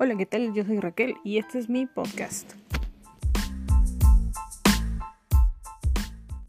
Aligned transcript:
Hola, 0.00 0.16
¿qué 0.16 0.26
tal? 0.26 0.54
Yo 0.54 0.64
soy 0.64 0.78
Raquel 0.78 1.16
y 1.24 1.38
este 1.38 1.58
es 1.58 1.68
mi 1.68 1.84
podcast. 1.86 2.52